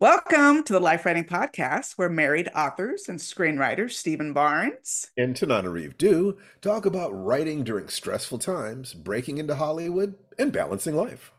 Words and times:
Welcome 0.00 0.62
to 0.62 0.72
the 0.72 0.80
Life 0.80 1.04
Writing 1.04 1.26
Podcast, 1.26 1.98
where 1.98 2.08
married 2.08 2.48
authors 2.56 3.06
and 3.06 3.18
screenwriters 3.18 3.90
Steven 3.90 4.32
Barnes 4.32 5.10
and 5.14 5.36
Tananarive 5.36 5.98
Due 5.98 6.38
talk 6.62 6.86
about 6.86 7.10
writing 7.10 7.64
during 7.64 7.88
stressful 7.88 8.38
times, 8.38 8.94
breaking 8.94 9.36
into 9.36 9.56
Hollywood, 9.56 10.14
and 10.38 10.54
balancing 10.54 10.96
life. 10.96 11.32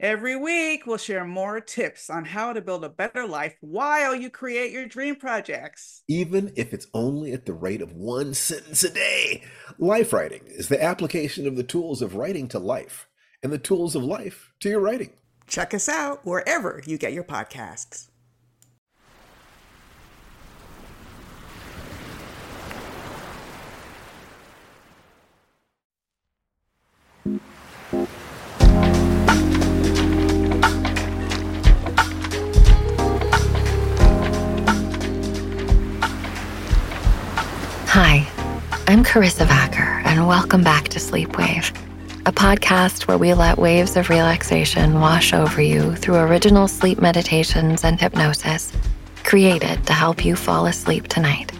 Every 0.00 0.34
week, 0.34 0.86
we'll 0.86 0.96
share 0.96 1.26
more 1.26 1.60
tips 1.60 2.08
on 2.08 2.24
how 2.24 2.54
to 2.54 2.62
build 2.62 2.84
a 2.84 2.88
better 2.88 3.26
life 3.26 3.54
while 3.60 4.14
you 4.14 4.30
create 4.30 4.72
your 4.72 4.86
dream 4.86 5.16
projects. 5.16 6.02
Even 6.08 6.54
if 6.56 6.72
it's 6.72 6.86
only 6.94 7.32
at 7.32 7.44
the 7.44 7.52
rate 7.52 7.82
of 7.82 7.92
one 7.92 8.32
sentence 8.32 8.82
a 8.82 8.88
day. 8.88 9.42
Life 9.78 10.14
writing 10.14 10.44
is 10.46 10.68
the 10.68 10.82
application 10.82 11.46
of 11.46 11.56
the 11.56 11.62
tools 11.62 12.00
of 12.00 12.16
writing 12.16 12.48
to 12.48 12.58
life 12.58 13.08
and 13.42 13.52
the 13.52 13.58
tools 13.58 13.94
of 13.94 14.02
life 14.02 14.52
to 14.60 14.70
your 14.70 14.80
writing. 14.80 15.10
Check 15.46 15.72
us 15.72 15.88
out 15.88 16.24
wherever 16.24 16.82
you 16.86 16.98
get 16.98 17.12
your 17.12 17.24
podcasts. 17.24 18.08
Hi, 37.88 38.28
I'm 38.86 39.02
Karissa 39.02 39.46
Vacker, 39.46 40.04
and 40.04 40.28
welcome 40.28 40.62
back 40.62 40.88
to 40.88 40.98
Sleepwave 40.98 41.74
a 42.26 42.32
podcast 42.32 43.06
where 43.06 43.16
we 43.16 43.32
let 43.34 43.56
waves 43.56 43.96
of 43.96 44.10
relaxation 44.10 44.98
wash 44.98 45.32
over 45.32 45.62
you 45.62 45.94
through 45.94 46.16
original 46.16 46.66
sleep 46.66 47.00
meditations 47.00 47.84
and 47.84 48.00
hypnosis, 48.00 48.72
created 49.22 49.86
to 49.86 49.92
help 49.92 50.24
you 50.24 50.34
fall 50.34 50.66
asleep 50.66 51.06
tonight. 51.06 51.52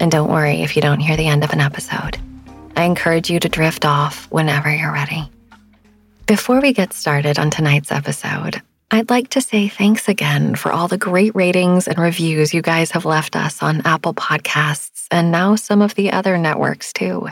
And 0.00 0.10
don't 0.10 0.28
worry 0.30 0.62
if 0.62 0.74
you 0.74 0.82
don't 0.82 0.98
hear 0.98 1.16
the 1.16 1.28
end 1.28 1.44
of 1.44 1.52
an 1.52 1.60
episode. 1.60 2.18
I 2.76 2.82
encourage 2.82 3.30
you 3.30 3.38
to 3.38 3.48
drift 3.48 3.84
off 3.84 4.26
whenever 4.32 4.74
you're 4.74 4.92
ready. 4.92 5.30
Before 6.26 6.60
we 6.60 6.72
get 6.72 6.92
started 6.92 7.38
on 7.38 7.50
tonight's 7.50 7.92
episode, 7.92 8.60
I'd 8.90 9.10
like 9.10 9.28
to 9.30 9.40
say 9.40 9.68
thanks 9.68 10.08
again 10.08 10.56
for 10.56 10.72
all 10.72 10.88
the 10.88 10.98
great 10.98 11.34
ratings 11.36 11.86
and 11.86 11.96
reviews 11.96 12.52
you 12.52 12.60
guys 12.62 12.90
have 12.90 13.04
left 13.04 13.36
us 13.36 13.62
on 13.62 13.82
Apple 13.84 14.14
Podcasts 14.14 15.06
and 15.12 15.30
now 15.30 15.54
some 15.54 15.80
of 15.80 15.94
the 15.94 16.10
other 16.10 16.36
networks 16.38 16.92
too. 16.92 17.28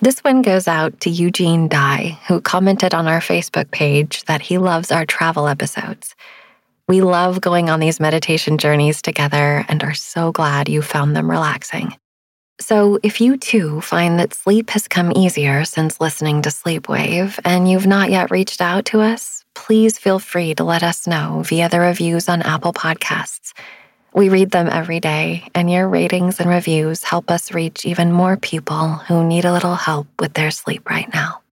This 0.00 0.20
one 0.20 0.42
goes 0.42 0.68
out 0.68 1.00
to 1.00 1.10
Eugene 1.10 1.68
Dye, 1.68 2.18
who 2.28 2.42
commented 2.42 2.92
on 2.92 3.06
our 3.06 3.20
Facebook 3.20 3.70
page 3.70 4.24
that 4.24 4.42
he 4.42 4.58
loves 4.58 4.92
our 4.92 5.06
travel 5.06 5.48
episodes. 5.48 6.14
We 6.86 7.00
love 7.00 7.40
going 7.40 7.70
on 7.70 7.80
these 7.80 7.98
meditation 7.98 8.58
journeys 8.58 9.00
together 9.00 9.64
and 9.68 9.82
are 9.82 9.94
so 9.94 10.32
glad 10.32 10.68
you 10.68 10.82
found 10.82 11.16
them 11.16 11.30
relaxing. 11.30 11.96
So, 12.60 12.98
if 13.02 13.22
you 13.22 13.38
too 13.38 13.80
find 13.80 14.18
that 14.18 14.34
sleep 14.34 14.70
has 14.70 14.86
come 14.86 15.12
easier 15.16 15.64
since 15.64 16.00
listening 16.00 16.42
to 16.42 16.50
Sleepwave 16.50 17.38
and 17.44 17.70
you've 17.70 17.86
not 17.86 18.10
yet 18.10 18.30
reached 18.30 18.60
out 18.60 18.84
to 18.86 19.00
us, 19.00 19.44
please 19.54 19.98
feel 19.98 20.18
free 20.18 20.54
to 20.54 20.64
let 20.64 20.82
us 20.82 21.06
know 21.06 21.42
via 21.44 21.70
the 21.70 21.80
reviews 21.80 22.28
on 22.28 22.42
Apple 22.42 22.72
Podcasts 22.74 23.52
we 24.16 24.30
read 24.30 24.50
them 24.50 24.66
every 24.66 24.98
day, 24.98 25.46
and 25.54 25.70
your 25.70 25.86
ratings 25.86 26.40
and 26.40 26.48
reviews 26.48 27.04
help 27.04 27.30
us 27.30 27.52
reach 27.52 27.84
even 27.84 28.10
more 28.10 28.38
people 28.38 28.94
who 28.94 29.22
need 29.22 29.44
a 29.44 29.52
little 29.52 29.74
help 29.74 30.06
with 30.18 30.32
their 30.32 30.50
sleep 30.50 30.88
right 30.88 31.12
now. 31.12 31.42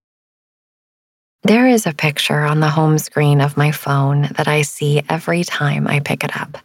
There 1.43 1.69
is 1.69 1.87
a 1.87 1.93
picture 1.93 2.41
on 2.41 2.61
the 2.61 2.71
home 2.71 2.97
screen 2.97 3.43
of 3.43 3.59
my 3.59 3.71
phone 3.71 4.31
that 4.39 4.49
I 4.49 4.63
see 4.63 5.03
every 5.11 5.45
time 5.45 5.87
I 5.87 6.01
pick 6.01 6.25
it 6.25 6.35
up. 6.35 6.57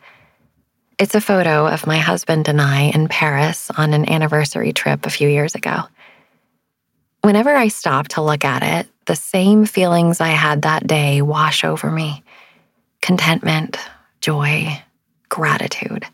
It's 0.98 1.16
a 1.16 1.22
photo 1.22 1.68
of 1.68 1.86
my 1.86 1.98
husband 1.98 2.48
and 2.48 2.62
I 2.62 2.84
in 2.84 3.10
Paris 3.10 3.70
on 3.70 3.94
an 3.94 4.10
anniversary 4.10 4.72
trip 4.72 5.06
a 5.06 5.10
few 5.10 5.28
years 5.28 5.54
ago. 5.54 5.82
Whenever 7.24 7.54
I 7.54 7.68
stop 7.68 8.08
to 8.10 8.22
look 8.22 8.46
at 8.46 8.64
it, 8.64 8.90
the 9.06 9.18
same 9.18 9.66
feelings 9.66 10.22
I 10.22 10.30
had 10.30 10.62
that 10.62 10.88
day 10.88 11.22
wash 11.22 11.66
over 11.66 11.92
me 11.92 12.24
contentment, 13.02 13.78
joy, 14.22 14.82
gratitude. 15.30 16.06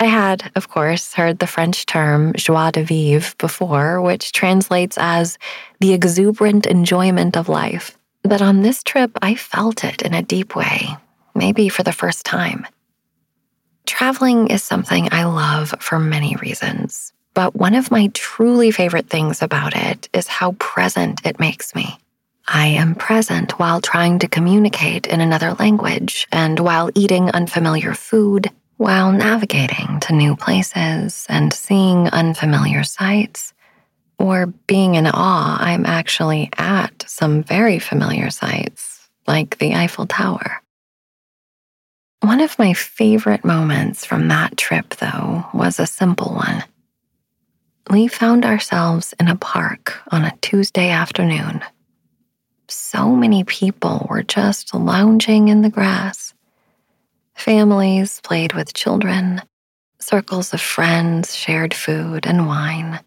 I 0.00 0.06
had, 0.06 0.52
of 0.54 0.68
course, 0.68 1.12
heard 1.14 1.40
the 1.40 1.46
French 1.46 1.84
term 1.84 2.32
joie 2.36 2.70
de 2.70 2.84
vivre 2.84 3.34
before, 3.38 4.00
which 4.00 4.30
translates 4.32 4.96
as 4.96 5.38
the 5.80 5.92
exuberant 5.92 6.66
enjoyment 6.66 7.36
of 7.36 7.48
life. 7.48 7.98
But 8.22 8.40
on 8.40 8.62
this 8.62 8.84
trip, 8.84 9.10
I 9.22 9.34
felt 9.34 9.82
it 9.82 10.02
in 10.02 10.14
a 10.14 10.22
deep 10.22 10.54
way, 10.54 10.96
maybe 11.34 11.68
for 11.68 11.82
the 11.82 11.92
first 11.92 12.24
time. 12.24 12.66
Traveling 13.86 14.48
is 14.48 14.62
something 14.62 15.08
I 15.10 15.24
love 15.24 15.74
for 15.80 15.98
many 15.98 16.36
reasons, 16.36 17.12
but 17.34 17.56
one 17.56 17.74
of 17.74 17.90
my 17.90 18.10
truly 18.14 18.70
favorite 18.70 19.08
things 19.08 19.42
about 19.42 19.74
it 19.74 20.08
is 20.12 20.28
how 20.28 20.52
present 20.52 21.20
it 21.24 21.40
makes 21.40 21.74
me. 21.74 21.98
I 22.50 22.68
am 22.68 22.94
present 22.94 23.58
while 23.58 23.82
trying 23.82 24.20
to 24.20 24.28
communicate 24.28 25.06
in 25.06 25.20
another 25.20 25.52
language 25.52 26.26
and 26.32 26.58
while 26.58 26.90
eating 26.94 27.30
unfamiliar 27.30 27.92
food, 27.92 28.50
while 28.78 29.12
navigating 29.12 30.00
to 30.00 30.14
new 30.14 30.34
places 30.34 31.26
and 31.28 31.52
seeing 31.52 32.08
unfamiliar 32.08 32.84
sights, 32.84 33.52
or 34.18 34.46
being 34.66 34.94
in 34.94 35.06
awe 35.06 35.58
I'm 35.60 35.84
actually 35.84 36.48
at 36.56 37.04
some 37.06 37.42
very 37.42 37.78
familiar 37.78 38.30
sights, 38.30 39.10
like 39.26 39.58
the 39.58 39.74
Eiffel 39.74 40.06
Tower. 40.06 40.62
One 42.22 42.40
of 42.40 42.58
my 42.58 42.72
favorite 42.72 43.44
moments 43.44 44.06
from 44.06 44.28
that 44.28 44.56
trip, 44.56 44.96
though, 44.96 45.44
was 45.52 45.78
a 45.78 45.86
simple 45.86 46.34
one. 46.34 46.64
We 47.90 48.08
found 48.08 48.46
ourselves 48.46 49.14
in 49.20 49.28
a 49.28 49.36
park 49.36 50.00
on 50.10 50.24
a 50.24 50.34
Tuesday 50.40 50.88
afternoon 50.88 51.62
so 52.70 53.14
many 53.14 53.44
people 53.44 54.06
were 54.08 54.22
just 54.22 54.74
lounging 54.74 55.48
in 55.48 55.62
the 55.62 55.70
grass. 55.70 56.34
Families 57.34 58.20
played 58.22 58.52
with 58.52 58.74
children, 58.74 59.42
circles 60.00 60.52
of 60.52 60.60
friends 60.60 61.34
shared 61.34 61.72
food 61.72 62.26
and 62.26 62.46
wine, 62.46 63.00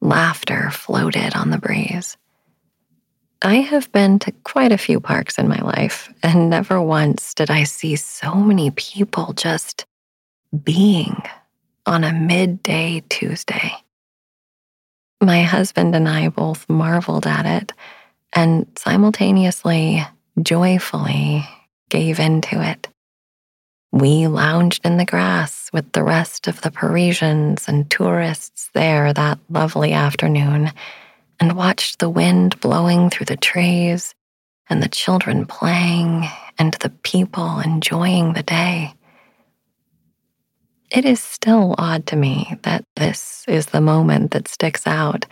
laughter 0.00 0.70
floated 0.70 1.34
on 1.34 1.50
the 1.50 1.58
breeze. 1.58 2.16
I 3.40 3.56
have 3.56 3.90
been 3.90 4.20
to 4.20 4.32
quite 4.44 4.70
a 4.70 4.78
few 4.78 5.00
parks 5.00 5.36
in 5.36 5.48
my 5.48 5.60
life, 5.60 6.12
and 6.22 6.48
never 6.48 6.80
once 6.80 7.34
did 7.34 7.50
I 7.50 7.64
see 7.64 7.96
so 7.96 8.34
many 8.34 8.70
people 8.70 9.32
just 9.32 9.84
being 10.62 11.20
on 11.86 12.04
a 12.04 12.12
midday 12.12 13.02
Tuesday. 13.08 13.72
My 15.20 15.42
husband 15.42 15.96
and 15.96 16.08
I 16.08 16.28
both 16.28 16.68
marveled 16.68 17.26
at 17.26 17.46
it 17.46 17.72
and 18.32 18.66
simultaneously, 18.76 20.04
joyfully 20.40 21.46
gave 21.90 22.18
into 22.18 22.62
it. 22.62 22.88
We 23.92 24.26
lounged 24.26 24.86
in 24.86 24.96
the 24.96 25.04
grass 25.04 25.68
with 25.72 25.92
the 25.92 26.02
rest 26.02 26.48
of 26.48 26.62
the 26.62 26.70
Parisians 26.70 27.68
and 27.68 27.90
tourists 27.90 28.70
there 28.72 29.12
that 29.12 29.38
lovely 29.50 29.92
afternoon 29.92 30.72
and 31.38 31.56
watched 31.56 31.98
the 31.98 32.08
wind 32.08 32.58
blowing 32.60 33.10
through 33.10 33.26
the 33.26 33.36
trees 33.36 34.14
and 34.70 34.82
the 34.82 34.88
children 34.88 35.44
playing 35.44 36.26
and 36.58 36.72
the 36.74 36.90
people 37.02 37.60
enjoying 37.60 38.32
the 38.32 38.42
day. 38.42 38.94
It 40.90 41.04
is 41.04 41.20
still 41.20 41.74
odd 41.78 42.06
to 42.08 42.16
me 42.16 42.58
that 42.62 42.84
this 42.96 43.44
is 43.48 43.66
the 43.66 43.80
moment 43.80 44.30
that 44.30 44.48
sticks 44.48 44.86
out, 44.86 45.26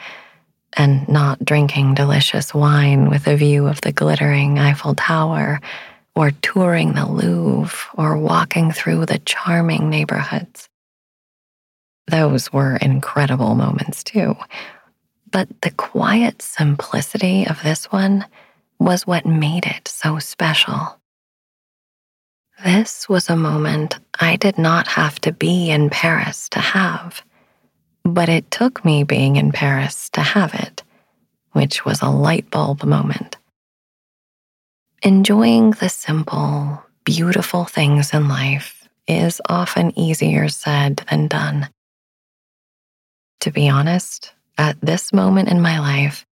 and 0.76 1.08
not 1.08 1.44
drinking 1.44 1.94
delicious 1.94 2.55
wine 2.55 3.08
with 3.11 3.26
a 3.26 3.37
view 3.37 3.67
of 3.67 3.81
the 3.81 3.93
glittering 3.93 4.58
Eiffel 4.58 4.94
Tower, 4.94 5.61
or 6.14 6.31
touring 6.43 6.94
the 6.94 7.06
Louvre, 7.06 7.90
or 7.94 8.17
walking 8.17 8.72
through 8.72 9.06
the 9.06 9.19
charming 9.20 9.90
neighborhoods. 9.90 10.69
Those 12.06 12.52
were 12.52 12.76
incredible 12.76 13.55
moments 13.55 14.02
too. 14.02 14.37
But 15.31 15.49
the 15.62 15.70
quiet 15.70 16.43
simplicity 16.43 17.46
of 17.46 17.62
this 17.62 17.87
one 17.93 18.26
was 18.81 19.06
what 19.06 19.25
made 19.26 19.66
it 19.66 19.87
so 19.87 20.19
special. 20.19 20.99
This 22.64 23.08
was 23.08 23.31
a 23.31 23.37
moment 23.37 23.99
I 24.19 24.37
did 24.37 24.58
not 24.58 24.88
have 24.88 25.20
to 25.20 25.32
be 25.32 25.70
in 25.70 25.88
Paris 25.88 26.49
to 26.50 26.58
have, 26.58 27.23
but 28.11 28.29
it 28.29 28.51
took 28.51 28.85
me 28.85 29.05
being 29.05 29.37
in 29.37 29.53
Paris 29.53 30.11
to 30.11 30.21
have 30.21 30.55
it, 30.55 30.83
which 31.53 31.85
was 31.85 32.03
a 32.03 32.11
light 32.11 32.51
bulb 32.51 32.85
moment. 32.85 33.37
Enjoying 35.03 35.71
the 35.73 35.89
simple, 35.89 36.83
beautiful 37.05 37.65
things 37.65 38.12
in 38.12 38.29
life 38.29 38.89
is 39.09 39.41
often 39.49 39.99
easier 39.99 40.49
said 40.49 41.03
than 41.11 41.27
done. 41.27 41.69
To 43.41 43.51
be 43.51 43.69
honest, 43.69 44.33
at 44.59 44.81
this 44.83 45.12
moment 45.12 45.49
in 45.49 45.62
my 45.62 45.79
life, 45.79 46.27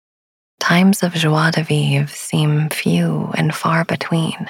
times 0.59 1.03
of 1.03 1.13
joie 1.13 1.51
de 1.51 1.63
vivre 1.63 2.07
seem 2.07 2.69
few 2.69 3.31
and 3.35 3.53
far 3.53 3.85
between. 3.85 4.49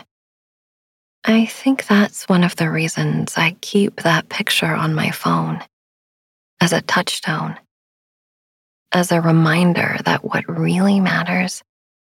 I 1.26 1.46
think 1.46 1.88
that's 1.88 2.30
one 2.30 2.44
of 2.44 2.56
the 2.56 2.70
reasons 2.70 3.34
I 3.36 3.58
keep 3.60 4.04
that 4.04 4.30
picture 4.30 4.74
on 4.74 4.94
my 4.94 5.12
phone 5.12 5.62
as 6.66 6.74
a 6.74 6.82
touchstone, 6.82 7.56
as 8.92 9.12
a 9.12 9.22
reminder 9.22 9.98
that 10.04 10.26
what 10.26 10.50
really 10.50 11.00
matters, 11.00 11.62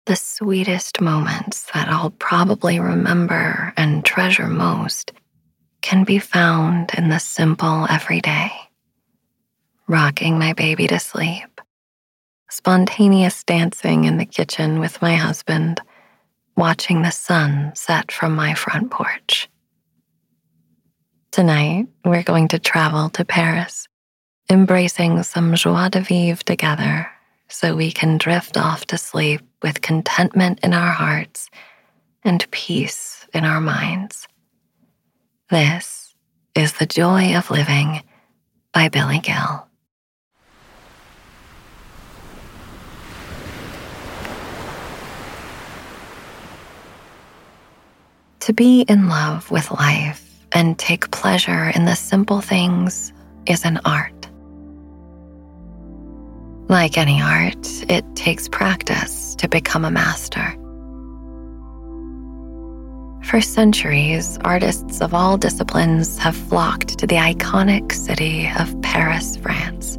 the 0.07 0.15
sweetest 0.15 0.99
moments 0.99 1.69
that 1.71 1.87
I'll 1.87 2.09
probably 2.09 2.79
remember 2.79 3.71
and 3.77 4.03
treasure 4.03 4.47
most, 4.47 5.11
can 5.83 6.03
be 6.03 6.17
found 6.17 6.89
in 6.97 7.09
the 7.09 7.19
simple 7.19 7.85
everyday 7.91 8.49
rocking 9.87 10.39
my 10.39 10.53
baby 10.53 10.87
to 10.87 10.97
sleep, 10.97 11.61
spontaneous 12.49 13.43
dancing 13.43 14.05
in 14.05 14.17
the 14.17 14.25
kitchen 14.25 14.79
with 14.79 14.99
my 14.99 15.15
husband, 15.15 15.79
watching 16.57 17.03
the 17.03 17.11
sun 17.11 17.71
set 17.75 18.11
from 18.11 18.35
my 18.35 18.55
front 18.55 18.89
porch. 18.89 19.47
Tonight, 21.29 21.85
we're 22.03 22.23
going 22.23 22.47
to 22.47 22.57
travel 22.57 23.11
to 23.11 23.23
Paris, 23.23 23.87
embracing 24.49 25.21
some 25.21 25.53
joie 25.53 25.89
de 25.89 26.01
vivre 26.01 26.43
together 26.43 27.09
so 27.49 27.75
we 27.75 27.91
can 27.91 28.17
drift 28.17 28.57
off 28.57 28.85
to 28.85 28.97
sleep 28.97 29.41
with 29.61 29.81
contentment 29.81 30.59
in 30.63 30.73
our 30.73 30.91
hearts 30.91 31.49
and 32.23 32.49
peace 32.51 33.27
in 33.33 33.45
our 33.45 33.61
minds. 33.61 34.27
This 35.49 36.15
is 36.55 36.73
The 36.73 36.85
Joy 36.85 37.35
of 37.35 37.51
Living 37.51 38.03
by 38.73 38.89
Billy 38.89 39.19
Gill. 39.19 39.65
To 48.41 48.53
be 48.53 48.81
in 48.81 49.09
love 49.09 49.51
with 49.51 49.69
life 49.71 50.25
and 50.51 50.77
take 50.79 51.11
pleasure 51.11 51.71
in 51.75 51.85
the 51.85 51.95
simple 51.95 52.41
things 52.41 53.13
is 53.45 53.63
an 53.63 53.79
art. 53.85 54.28
Like 56.69 56.99
any 56.99 57.19
art, 57.19 57.67
it 57.89 58.05
takes 58.15 58.47
practice 58.47 59.33
to 59.37 59.47
become 59.47 59.85
a 59.85 59.89
master. 59.89 60.53
For 63.23 63.41
centuries, 63.41 64.37
artists 64.45 65.01
of 65.01 65.15
all 65.15 65.35
disciplines 65.35 66.19
have 66.19 66.35
flocked 66.35 66.99
to 66.99 67.07
the 67.07 67.15
iconic 67.15 67.91
city 67.91 68.47
of 68.59 68.79
Paris, 68.83 69.35
France. 69.37 69.97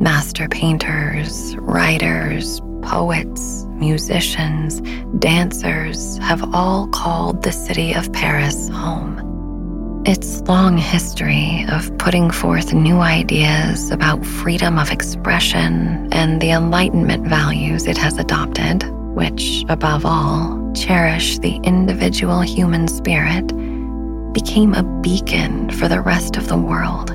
Master 0.00 0.48
painters, 0.48 1.54
writers, 1.58 2.62
poets, 2.80 3.66
musicians, 3.72 4.80
dancers 5.18 6.16
have 6.18 6.54
all 6.54 6.88
called 6.88 7.42
the 7.42 7.52
city 7.52 7.92
of 7.92 8.10
Paris 8.14 8.70
home. 8.70 9.33
Its 10.06 10.42
long 10.42 10.76
history 10.76 11.64
of 11.70 11.96
putting 11.96 12.30
forth 12.30 12.74
new 12.74 12.98
ideas 12.98 13.90
about 13.90 14.22
freedom 14.22 14.78
of 14.78 14.90
expression 14.90 16.12
and 16.12 16.42
the 16.42 16.50
Enlightenment 16.50 17.26
values 17.26 17.86
it 17.86 17.96
has 17.96 18.18
adopted, 18.18 18.82
which, 19.14 19.64
above 19.70 20.04
all, 20.04 20.70
cherish 20.74 21.38
the 21.38 21.56
individual 21.64 22.42
human 22.42 22.86
spirit, 22.86 23.46
became 24.34 24.74
a 24.74 24.82
beacon 25.00 25.70
for 25.70 25.88
the 25.88 26.02
rest 26.02 26.36
of 26.36 26.48
the 26.48 26.58
world 26.58 27.12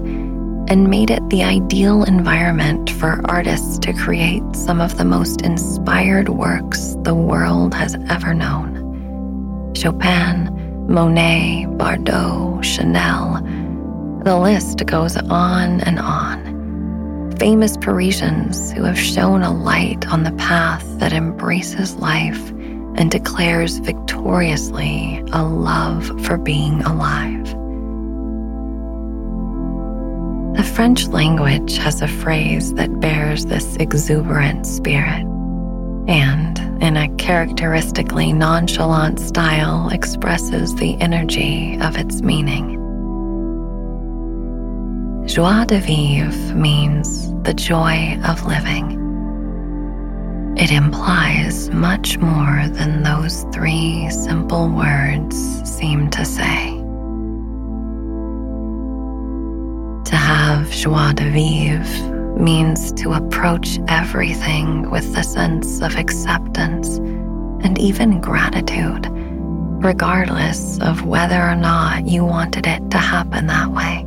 and 0.68 0.90
made 0.90 1.12
it 1.12 1.22
the 1.30 1.44
ideal 1.44 2.04
environment 2.06 2.90
for 2.90 3.22
artists 3.26 3.78
to 3.78 3.94
create 3.94 4.42
some 4.56 4.82
of 4.82 4.98
the 4.98 5.06
most 5.06 5.44
inspired 5.44 6.30
works 6.30 6.96
the 7.04 7.14
world 7.14 7.72
has 7.72 7.96
ever 8.10 8.34
known. 8.34 9.74
Chopin, 9.76 10.88
Monet, 10.88 11.69
Bardot, 11.80 12.62
Chanel, 12.62 13.42
the 14.26 14.38
list 14.38 14.86
goes 14.86 15.16
on 15.16 15.80
and 15.80 15.98
on. 15.98 17.38
Famous 17.40 17.78
Parisians 17.78 18.74
who 18.74 18.84
have 18.84 19.00
shone 19.00 19.44
a 19.44 19.54
light 19.54 20.06
on 20.10 20.24
the 20.24 20.34
path 20.34 20.84
that 21.00 21.14
embraces 21.14 21.96
life 21.96 22.50
and 22.98 23.10
declares 23.10 23.78
victoriously 23.78 25.24
a 25.32 25.42
love 25.42 26.06
for 26.26 26.38
being 26.38 26.82
alive. 26.82 27.46
The 30.58 30.66
French 30.66 31.08
language 31.08 31.78
has 31.78 32.02
a 32.02 32.10
phrase 32.10 32.74
that 32.74 33.00
bears 33.00 33.46
this 33.46 33.78
exuberant 33.78 34.68
spirit 34.68 35.26
and, 36.10 36.60
in 36.82 36.96
a 36.98 37.14
characteristically 37.16 38.32
nonchalant 38.32 39.20
style, 39.20 39.90
expresses 39.90 40.76
the 40.76 41.00
energy 41.02 41.78
of 41.82 41.98
its 41.98 42.22
meaning. 42.22 42.76
Joie 45.28 45.66
de 45.66 45.80
vivre 45.80 46.56
means 46.56 47.34
the 47.44 47.54
joy 47.54 48.20
of 48.26 48.46
living. 48.46 48.98
It 50.58 50.72
implies 50.72 51.70
much 51.70 52.18
more 52.18 52.68
than 52.70 53.04
those 53.04 53.46
three 53.54 54.10
simple 54.10 54.70
words 54.70 55.38
seem 55.70 56.10
to 56.10 56.26
say. 56.26 56.76
To 60.10 60.16
have 60.16 60.72
joie 60.72 61.14
de 61.14 61.30
vivre 61.30 62.19
means 62.40 62.92
to 62.94 63.14
approach 63.14 63.80
everything 63.88 64.90
with 64.90 65.14
the 65.14 65.24
sense 65.24 65.82
of 65.82 65.96
acceptance 65.96 66.98
and 66.98 67.78
even 67.78 68.22
gratitude, 68.22 69.08
regardless 69.84 70.80
of 70.80 71.06
whether 71.06 71.42
or 71.42 71.56
not 71.56 72.08
you 72.08 72.24
wanted 72.24 72.66
it 72.66 72.90
to 72.92 72.98
happen 72.98 73.48
that 73.48 73.70
way. 73.72 74.06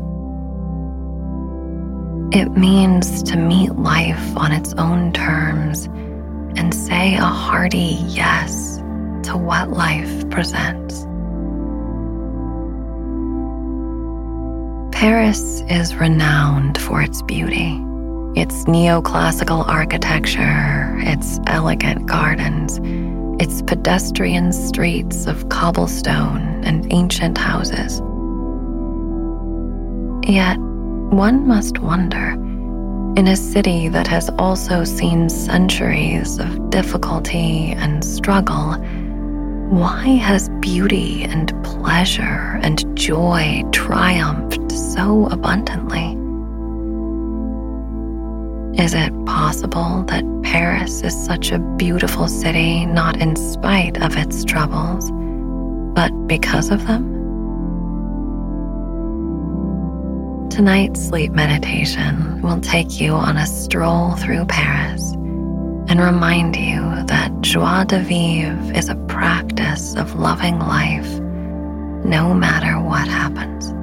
It 2.32 2.50
means 2.56 3.22
to 3.24 3.36
meet 3.36 3.72
life 3.76 4.36
on 4.36 4.52
its 4.52 4.72
own 4.74 5.12
terms 5.12 5.84
and 6.56 6.74
say 6.74 7.14
a 7.16 7.20
hearty 7.20 7.98
yes 8.06 8.78
to 9.24 9.36
what 9.36 9.70
life 9.70 10.30
presents. 10.30 11.06
Paris 14.96 15.62
is 15.68 15.94
renowned 15.96 16.78
for 16.78 17.02
its 17.02 17.22
beauty, 17.22 17.76
its 18.34 18.64
neoclassical 18.64 19.66
architecture, 19.68 20.96
its 21.00 21.38
elegant 21.46 22.06
gardens, 22.06 22.80
its 23.42 23.62
pedestrian 23.62 24.52
streets 24.52 25.26
of 25.26 25.48
cobblestone 25.48 26.62
and 26.64 26.92
ancient 26.92 27.36
houses. 27.36 28.00
Yet, 30.28 30.58
one 30.58 31.46
must 31.46 31.78
wonder 31.78 32.32
in 33.16 33.28
a 33.28 33.36
city 33.36 33.88
that 33.88 34.06
has 34.06 34.30
also 34.38 34.84
seen 34.84 35.28
centuries 35.28 36.38
of 36.38 36.70
difficulty 36.70 37.72
and 37.72 38.04
struggle 38.04 38.76
why 39.72 40.04
has 40.04 40.50
beauty 40.60 41.24
and 41.24 41.50
pleasure 41.64 42.60
and 42.60 42.94
joy 42.94 43.62
triumphed 43.72 44.70
so 44.70 45.28
abundantly? 45.28 46.22
Is 48.79 48.95
it 48.95 49.12
possible 49.26 50.02
that 50.05 50.25
Paris 50.43 51.02
is 51.02 51.14
such 51.26 51.52
a 51.52 51.59
beautiful 51.59 52.26
city 52.26 52.87
not 52.87 53.21
in 53.21 53.37
spite 53.37 54.00
of 54.00 54.17
its 54.17 54.45
troubles, 54.45 55.11
but 55.95 56.11
because 56.26 56.71
of 56.71 56.87
them? 56.87 57.12
Tonight's 60.49 61.07
sleep 61.07 61.33
meditation 61.33 62.41
will 62.41 62.61
take 62.61 62.99
you 62.99 63.12
on 63.12 63.37
a 63.37 63.47
stroll 63.47 64.12
through 64.12 64.47
Paris 64.47 65.12
and 65.88 66.00
remind 66.00 66.57
you 66.57 66.81
that 67.05 67.31
joie 67.41 67.85
de 67.85 68.00
vivre 68.00 68.73
is 68.75 68.88
a 68.88 68.95
practice 69.07 69.95
of 69.97 70.14
loving 70.19 70.59
life 70.59 71.21
no 72.05 72.33
matter 72.33 72.81
what 72.81 73.07
happens. 73.07 73.81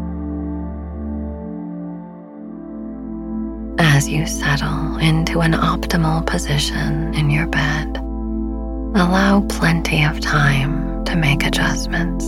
As 4.00 4.08
you 4.08 4.26
settle 4.28 4.96
into 5.00 5.42
an 5.42 5.52
optimal 5.52 6.26
position 6.26 7.14
in 7.16 7.30
your 7.30 7.48
bed, 7.48 7.98
allow 7.98 9.42
plenty 9.50 10.06
of 10.06 10.22
time 10.22 11.04
to 11.04 11.18
make 11.18 11.46
adjustments. 11.46 12.28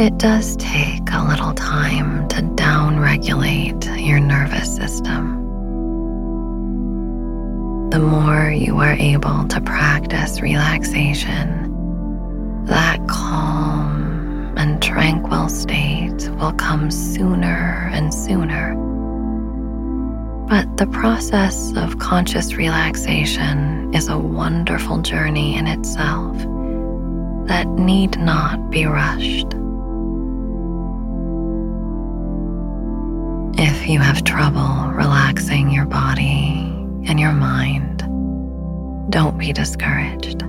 It 0.00 0.16
does 0.16 0.56
take 0.56 1.02
a 1.12 1.22
little 1.28 1.52
time 1.52 2.26
to 2.28 2.36
downregulate 2.36 4.02
your 4.02 4.20
nervous 4.20 4.74
system. 4.74 5.42
The 7.90 7.98
more 7.98 8.52
you 8.52 8.78
are 8.78 8.94
able 8.94 9.46
to 9.48 9.60
practice 9.60 10.40
relaxation, 10.40 12.64
that 12.64 13.06
calm 13.06 13.93
and 14.64 14.82
tranquil 14.82 15.46
state 15.50 16.26
will 16.40 16.54
come 16.54 16.90
sooner 16.90 17.90
and 17.92 18.14
sooner. 18.14 18.74
But 20.48 20.78
the 20.78 20.86
process 20.86 21.76
of 21.76 21.98
conscious 21.98 22.54
relaxation 22.54 23.92
is 23.92 24.08
a 24.08 24.16
wonderful 24.16 25.02
journey 25.02 25.58
in 25.58 25.66
itself 25.66 26.38
that 27.46 27.66
need 27.76 28.18
not 28.18 28.70
be 28.70 28.86
rushed. 28.86 29.48
If 33.60 33.86
you 33.86 33.98
have 33.98 34.24
trouble 34.24 34.90
relaxing 34.92 35.72
your 35.72 35.84
body 35.84 36.56
and 37.06 37.20
your 37.20 37.32
mind, 37.32 37.98
don't 39.12 39.36
be 39.36 39.52
discouraged. 39.52 40.42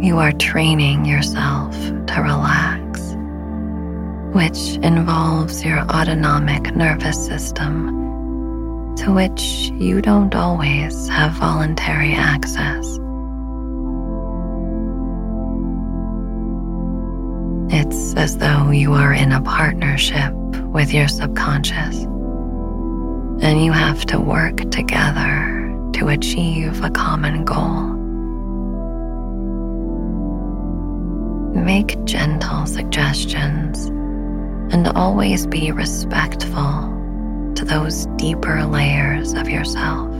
You 0.00 0.18
are 0.18 0.32
training 0.32 1.06
yourself 1.06 1.72
to 1.74 2.20
relax, 2.22 3.00
which 4.34 4.76
involves 4.84 5.64
your 5.64 5.78
autonomic 5.80 6.76
nervous 6.76 7.24
system, 7.24 8.94
to 8.96 9.12
which 9.12 9.70
you 9.78 10.02
don't 10.02 10.34
always 10.34 11.08
have 11.08 11.32
voluntary 11.32 12.12
access. 12.12 12.98
It's 17.72 18.14
as 18.14 18.36
though 18.38 18.70
you 18.70 18.92
are 18.92 19.14
in 19.14 19.32
a 19.32 19.40
partnership 19.40 20.34
with 20.66 20.92
your 20.92 21.08
subconscious, 21.08 22.04
and 23.42 23.64
you 23.64 23.72
have 23.72 24.04
to 24.06 24.20
work 24.20 24.56
together 24.70 25.50
to 25.94 26.08
achieve 26.08 26.84
a 26.84 26.90
common 26.90 27.44
goal. 27.44 27.93
Make 31.54 32.02
gentle 32.04 32.66
suggestions 32.66 33.86
and 34.74 34.88
always 34.88 35.46
be 35.46 35.70
respectful 35.70 36.90
to 37.54 37.64
those 37.64 38.06
deeper 38.16 38.64
layers 38.64 39.32
of 39.34 39.48
yourself. 39.48 40.10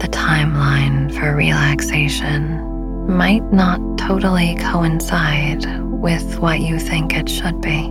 The 0.00 0.08
timeline 0.08 1.14
for 1.14 1.34
relaxation 1.36 3.06
might 3.06 3.52
not 3.52 3.80
totally 3.96 4.56
coincide 4.56 5.64
with 5.84 6.38
what 6.40 6.60
you 6.60 6.80
think 6.80 7.14
it 7.14 7.28
should 7.28 7.60
be. 7.60 7.86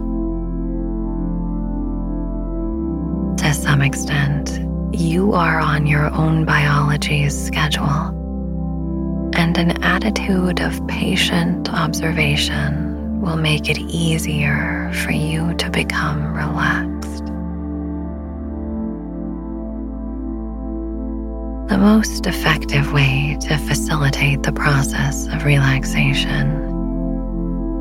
To 3.41 3.53
some 3.53 3.81
extent, 3.81 4.59
you 4.93 5.31
are 5.33 5.59
on 5.59 5.87
your 5.87 6.13
own 6.13 6.43
biology's 6.43 7.45
schedule, 7.45 8.11
and 9.35 9.57
an 9.57 9.81
attitude 9.83 10.59
of 10.59 10.85
patient 10.87 11.69
observation 11.73 13.21
will 13.21 13.37
make 13.37 13.69
it 13.69 13.77
easier 13.77 14.91
for 15.03 15.11
you 15.11 15.53
to 15.55 15.69
become 15.69 16.33
relaxed. 16.33 17.25
The 21.69 21.77
most 21.77 22.27
effective 22.27 22.91
way 22.91 23.37
to 23.41 23.57
facilitate 23.57 24.43
the 24.43 24.51
process 24.51 25.27
of 25.27 25.45
relaxation 25.45 26.71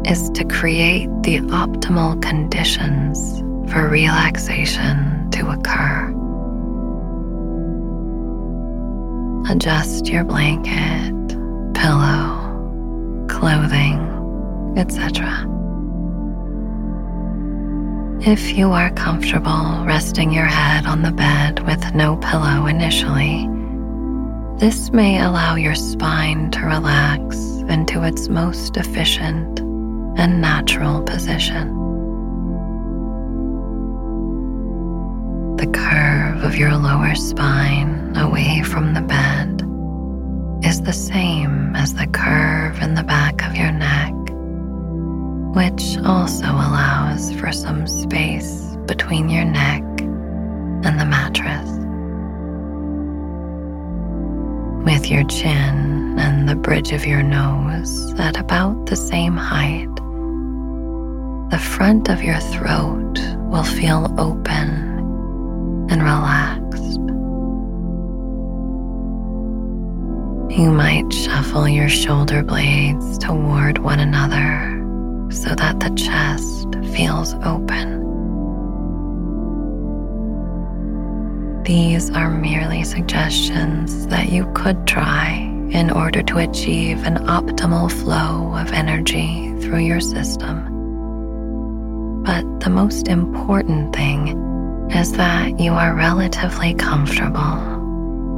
is 0.07 0.31
to 0.31 0.45
create 0.45 1.09
the 1.23 1.41
optimal 1.41 2.23
conditions 2.23 3.41
for 3.73 3.89
relaxation 3.89 5.29
to 5.33 5.51
occur. 5.51 6.15
Adjust 9.51 10.09
your 10.09 10.23
blanket, 10.23 11.13
pillow, 11.81 13.27
clothing, 13.27 13.99
etc. 14.77 15.47
If 18.21 18.53
you 18.53 18.71
are 18.73 18.91
comfortable 18.91 19.83
resting 19.87 20.31
your 20.31 20.45
head 20.45 20.85
on 20.85 21.01
the 21.01 21.11
bed 21.11 21.67
with 21.67 21.95
no 21.95 22.19
pillow 22.19 22.67
initially, 22.67 23.49
this 24.59 24.93
may 24.93 25.23
allow 25.23 25.55
your 25.55 25.75
spine 25.75 26.51
to 26.51 26.67
relax 26.67 27.37
into 27.71 28.03
its 28.03 28.29
most 28.29 28.77
efficient 28.77 29.61
and 30.19 30.43
natural 30.43 31.03
position. 31.03 31.69
The 35.57 35.67
curve 35.67 36.45
of 36.45 36.57
your 36.57 36.77
lower 36.77 37.15
spine 37.15 38.15
away 38.17 38.63
from 38.65 38.93
the 38.93 39.01
bed 39.01 39.60
is 40.63 40.83
the 40.83 40.93
same 40.93 41.75
as 41.75 41.95
the 41.95 42.07
curve 42.09 42.81
in 42.83 42.95
the 42.95 43.03
back 43.03 43.47
of 43.47 43.57
your 43.57 43.73
neck, 43.73 44.13
which 45.55 45.97
also 46.05 46.47
allows 46.47 47.33
for 47.35 47.53
some 47.53 47.87
space 47.87 48.77
between 48.87 49.29
your 49.29 49.45
neck 49.45 49.83
and 50.83 50.99
the 50.99 51.07
mattress 51.07 51.81
with 54.85 55.11
your 55.11 55.25
chin 55.25 56.19
and 56.19 56.49
the 56.49 56.57
bridge 56.57 56.93
of 56.93 57.07
your 57.07 57.23
nose 57.23 58.15
at 58.19 58.39
about 58.39 58.87
the 58.87 58.97
same 58.97 59.37
height. 59.37 59.89
The 61.51 61.59
front 61.59 62.09
of 62.09 62.23
your 62.23 62.39
throat 62.39 63.19
will 63.51 63.65
feel 63.65 64.15
open 64.19 65.87
and 65.91 66.03
relaxed. 66.03 66.60
You 70.51 70.73
might 70.73 71.13
shuffle 71.13 71.69
your 71.69 71.89
shoulder 71.89 72.43
blades 72.43 73.19
toward 73.19 73.79
one 73.79 74.01
another 74.01 74.77
so 75.31 75.55
that 75.55 75.79
the 75.79 75.91
chest 75.91 76.67
feels 76.93 77.35
open. 77.45 78.01
These 81.63 82.11
are 82.11 82.29
merely 82.29 82.83
suggestions 82.83 84.09
that 84.09 84.31
you 84.31 84.51
could 84.53 84.89
try 84.89 85.35
in 85.71 85.89
order 85.89 86.21
to 86.25 86.39
achieve 86.39 87.05
an 87.05 87.19
optimal 87.29 87.89
flow 87.89 88.53
of 88.57 88.73
energy 88.73 89.55
through 89.61 89.79
your 89.79 90.01
system. 90.01 90.65
But 92.25 92.59
the 92.59 92.71
most 92.71 93.07
important 93.07 93.95
thing 93.95 94.91
is 94.91 95.13
that 95.13 95.61
you 95.61 95.75
are 95.75 95.95
relatively 95.95 96.75
comfortable 96.75 97.70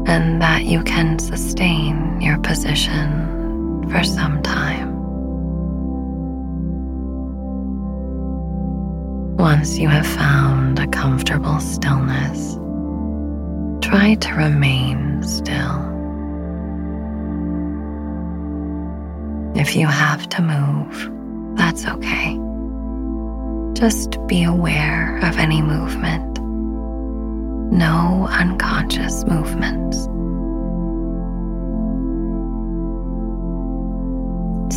and 0.06 0.42
that 0.42 0.64
you 0.64 0.82
can 0.82 1.18
sustain 1.18 2.20
your 2.20 2.38
position 2.38 3.88
for 3.90 4.02
some 4.04 4.42
time. 4.42 4.92
Once 9.36 9.78
you 9.78 9.88
have 9.88 10.06
found 10.06 10.78
a 10.78 10.86
comfortable 10.86 11.58
stillness, 11.58 12.54
try 13.84 14.14
to 14.14 14.32
remain 14.34 15.22
still. 15.22 15.90
If 19.54 19.76
you 19.76 19.86
have 19.86 20.28
to 20.30 20.42
move, 20.42 21.10
that's 21.56 21.86
okay. 21.86 22.38
Just 23.74 24.18
be 24.26 24.44
aware 24.44 25.18
of 25.18 25.38
any 25.38 25.60
movement. 25.60 26.31
No 27.72 28.28
unconscious 28.30 29.24
movements. 29.24 29.96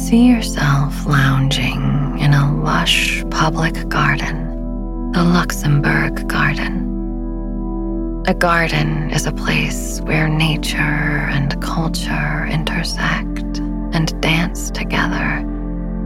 See 0.07 0.29
yourself 0.29 1.05
lounging 1.05 2.17
in 2.19 2.33
a 2.33 2.55
lush 2.63 3.21
public 3.29 3.89
garden, 3.89 5.11
the 5.11 5.25
Luxembourg 5.25 6.25
Garden. 6.29 8.23
A 8.27 8.33
garden 8.33 9.11
is 9.11 9.27
a 9.27 9.33
place 9.33 9.99
where 9.99 10.29
nature 10.29 10.79
and 10.79 11.61
culture 11.61 12.47
intersect 12.49 13.57
and 13.91 14.21
dance 14.21 14.71
together 14.71 15.39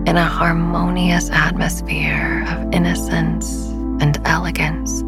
in 0.08 0.18
a 0.18 0.26
harmonious 0.26 1.30
atmosphere 1.30 2.48
of 2.50 2.74
innocence 2.74 3.68
and 4.02 4.20
elegance, 4.26 5.04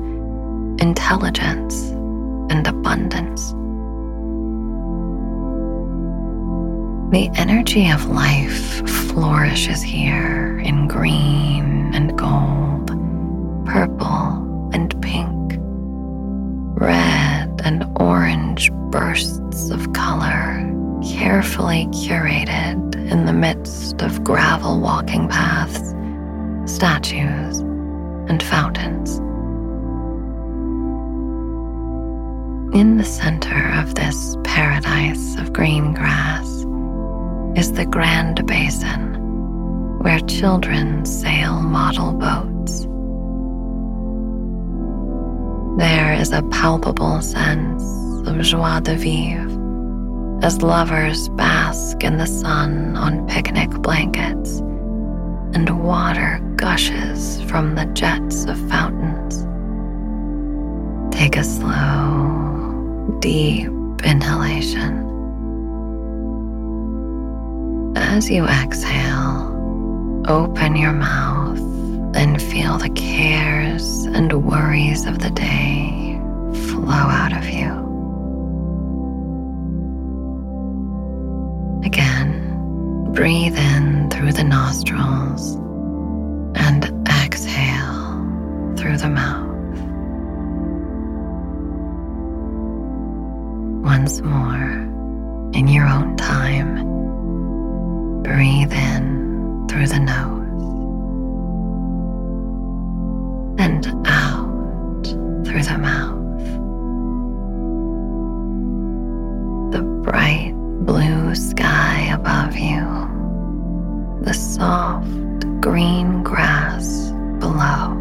intelligence 0.81 1.91
and 2.51 2.65
abundance. 2.67 3.51
The 7.11 7.29
energy 7.35 7.91
of 7.91 8.09
life 8.09 8.89
flourishes 8.89 9.83
here 9.83 10.59
in 10.59 10.87
green 10.87 11.93
and 11.93 12.17
gold, 12.17 12.87
purple 13.67 14.69
and 14.73 14.99
pink, 15.03 15.59
red 16.81 17.61
and 17.63 17.85
orange 17.99 18.71
bursts 18.71 19.69
of 19.69 19.93
color, 19.93 20.67
carefully 21.15 21.85
curated 21.91 22.95
in 23.11 23.25
the 23.25 23.33
midst 23.33 24.01
of 24.01 24.23
gravel 24.23 24.79
walking 24.79 25.27
paths, 25.27 25.93
statues, 26.65 27.59
and 28.29 28.41
fountains. 28.41 29.20
In 32.73 32.95
the 32.95 33.03
center 33.03 33.73
of 33.81 33.95
this 33.95 34.37
paradise 34.45 35.35
of 35.35 35.51
green 35.51 35.93
grass 35.93 36.47
is 37.57 37.73
the 37.73 37.85
Grand 37.85 38.47
Basin, 38.47 39.99
where 39.99 40.21
children 40.21 41.05
sail 41.05 41.59
model 41.59 42.13
boats. 42.13 42.85
There 45.77 46.13
is 46.13 46.31
a 46.31 46.43
palpable 46.43 47.21
sense 47.21 47.83
of 48.25 48.39
joie 48.39 48.79
de 48.79 48.95
vivre 48.95 50.39
as 50.41 50.61
lovers 50.61 51.27
bask 51.29 52.01
in 52.05 52.19
the 52.19 52.25
sun 52.25 52.95
on 52.95 53.27
picnic 53.27 53.69
blankets 53.81 54.59
and 55.53 55.83
water 55.83 56.39
gushes 56.55 57.41
from 57.43 57.75
the 57.75 57.85
jets 57.87 58.45
of 58.45 58.57
fountains. 58.69 59.45
Take 61.13 61.35
a 61.35 61.43
slow, 61.43 62.50
deep 63.19 63.71
inhalation. 64.03 65.07
As 67.95 68.29
you 68.29 68.45
exhale, 68.45 70.23
open 70.27 70.75
your 70.75 70.93
mouth 70.93 71.59
and 72.15 72.41
feel 72.41 72.77
the 72.77 72.89
cares 72.89 74.03
and 74.05 74.31
worries 74.45 75.05
of 75.05 75.19
the 75.19 75.29
day 75.31 76.19
flow 76.67 76.91
out 76.91 77.33
of 77.33 77.49
you. 77.49 77.71
Again, 81.85 83.11
breathe 83.13 83.57
in 83.57 84.09
through 84.09 84.33
the 84.33 84.43
nostrils 84.43 85.55
and 86.55 86.85
exhale 87.07 88.75
through 88.77 88.97
the 88.97 89.09
mouth. 89.09 89.50
Once 93.97 94.21
more, 94.21 94.71
in 95.51 95.67
your 95.67 95.85
own 95.85 96.15
time, 96.15 96.75
breathe 98.23 98.71
in 98.71 99.67
through 99.67 99.85
the 99.85 99.99
nose 99.99 100.63
and 103.59 103.85
out 104.07 105.03
through 105.45 105.63
the 105.63 105.77
mouth. 105.77 106.41
The 109.73 109.81
bright 110.09 110.53
blue 110.85 111.35
sky 111.35 112.11
above 112.13 112.55
you, 112.55 112.85
the 114.21 114.33
soft 114.33 115.41
green 115.59 116.23
grass 116.23 117.11
below, 117.41 117.91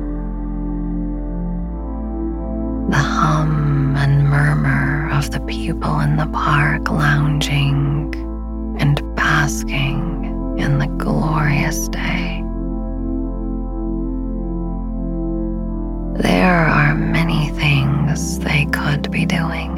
the 2.88 3.02
hum 3.16 3.96
and 3.96 4.28
murmur 4.28 4.79
of 5.20 5.32
the 5.32 5.40
people 5.40 6.00
in 6.00 6.16
the 6.16 6.26
park 6.28 6.90
lounging 6.90 8.10
and 8.80 9.02
basking 9.14 10.56
in 10.58 10.78
the 10.78 10.86
glorious 10.96 11.88
day. 11.88 12.42
There 16.22 16.64
are 16.66 16.94
many 16.94 17.50
things 17.50 18.38
they 18.38 18.64
could 18.72 19.10
be 19.10 19.26
doing. 19.26 19.74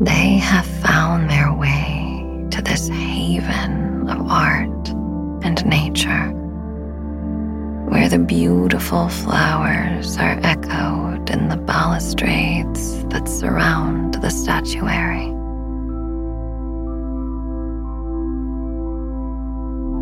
They 0.00 0.36
have 0.36 0.66
found 0.66 1.28
their 1.28 1.52
way 1.52 2.46
to 2.52 2.62
this 2.62 2.86
haven 2.86 4.08
of 4.08 4.24
art 4.30 4.88
and 5.42 5.66
nature, 5.66 6.28
where 7.90 8.08
the 8.08 8.20
beautiful 8.20 9.08
flowers 9.08 10.16
are 10.16 10.38
echoed 10.44 11.11
in 11.30 11.48
the 11.48 11.56
balustrades 11.56 13.04
that 13.06 13.28
surround 13.28 14.14
the 14.14 14.30
statuary. 14.30 15.26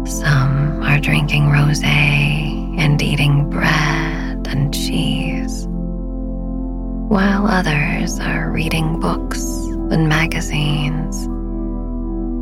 Some 0.09 0.83
are 0.83 0.98
drinking 0.98 1.44
rosé 1.44 2.78
and 2.78 3.00
eating 3.00 3.48
bread 3.48 4.46
and 4.48 4.74
cheese, 4.74 5.66
while 7.09 7.46
others 7.46 8.18
are 8.20 8.50
reading 8.50 8.98
books 9.00 9.42
and 9.92 10.09
magazines 10.09 11.28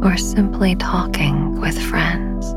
or 0.04 0.16
simply 0.16 0.76
talking 0.76 1.60
with 1.60 1.78
friends. 1.78 2.54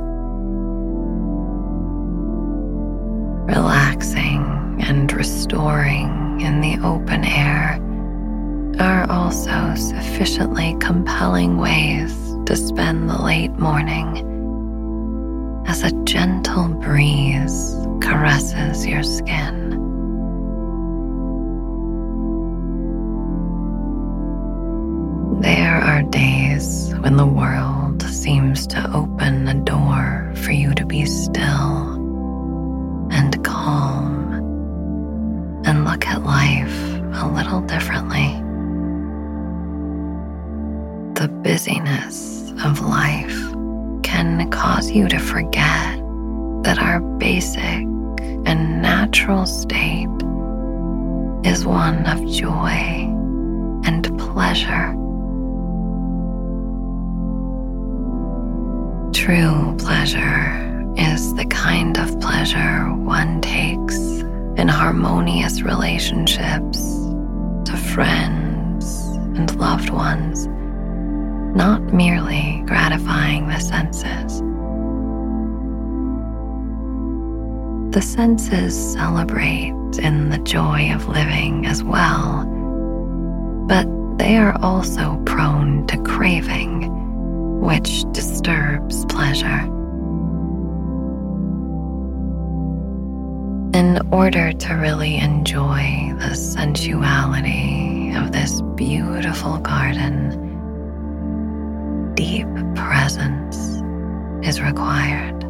Relaxing 3.53 4.30
and 4.91 5.13
restoring 5.13 6.41
in 6.41 6.59
the 6.59 6.77
open 6.85 7.23
air 7.23 7.79
are 8.77 9.09
also 9.09 9.73
sufficiently 9.73 10.75
compelling 10.81 11.57
ways 11.57 12.13
to 12.45 12.57
spend 12.57 13.09
the 13.09 13.17
late 13.21 13.53
morning 13.53 14.09
as 15.65 15.81
a 15.83 15.91
gentle 16.03 16.67
breeze 16.67 17.73
caresses 18.01 18.85
your 18.85 19.01
skin. 19.01 19.69
There 25.39 25.77
are 25.77 26.03
days 26.03 26.93
when 26.99 27.15
the 27.15 27.25
world 27.25 28.03
seems 28.03 28.67
to 28.67 28.91
open 28.93 29.47
a 29.47 29.53
door 29.53 30.33
for 30.35 30.51
you 30.51 30.73
to 30.73 30.85
be 30.85 31.05
still 31.05 31.93
and 33.09 33.41
calm 33.45 34.20
look 35.91 36.07
at 36.07 36.23
life 36.23 36.73
a 37.21 37.27
little 37.27 37.59
differently. 37.59 38.29
The 41.19 41.27
busyness 41.27 42.51
of 42.63 42.79
life 42.79 43.37
can 44.01 44.49
cause 44.51 44.89
you 44.89 45.09
to 45.09 45.19
forget 45.19 45.99
that 46.63 46.79
our 46.79 47.01
basic 47.01 47.83
and 48.47 48.81
natural 48.81 49.45
state 49.45 50.07
is 51.43 51.65
one 51.65 52.05
of 52.05 52.25
joy 52.31 52.79
and 53.83 54.17
pleasure. 54.17 54.93
True 59.11 59.75
pleasure 59.77 60.93
is 60.95 61.35
the 61.35 61.47
kind 61.47 61.97
of 61.97 62.17
pleasure 62.21 62.93
one 62.93 63.41
takes 63.41 64.20
in 64.61 64.67
harmonious 64.67 65.63
relationships 65.63 66.77
to 67.65 67.75
friends 67.75 69.07
and 69.35 69.55
loved 69.55 69.89
ones, 69.89 70.45
not 71.57 71.81
merely 71.91 72.61
gratifying 72.67 73.47
the 73.47 73.57
senses. 73.57 74.41
The 77.91 78.03
senses 78.03 78.93
celebrate 78.93 79.73
in 79.97 80.29
the 80.29 80.37
joy 80.43 80.93
of 80.93 81.07
living 81.07 81.65
as 81.65 81.83
well, 81.83 82.45
but 83.67 83.87
they 84.19 84.37
are 84.37 84.55
also 84.61 85.19
prone 85.25 85.87
to 85.87 85.97
craving 86.03 87.59
which 87.61 88.03
disturbs 88.11 89.05
pleasure. 89.05 89.67
In 93.81 93.97
order 94.11 94.53
to 94.53 94.73
really 94.75 95.17
enjoy 95.17 96.13
the 96.19 96.35
sensuality 96.35 98.13
of 98.15 98.31
this 98.31 98.61
beautiful 98.75 99.57
garden, 99.57 100.29
deep 102.13 102.45
presence 102.75 103.57
is 104.47 104.61
required. 104.61 105.43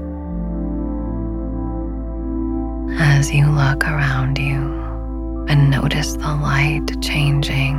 As 3.01 3.33
you 3.33 3.47
look 3.47 3.83
around 3.83 4.37
you 4.37 5.45
and 5.49 5.69
notice 5.69 6.13
the 6.13 6.33
light 6.33 7.01
changing 7.01 7.75